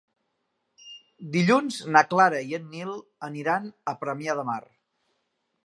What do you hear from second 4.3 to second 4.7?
de Mar.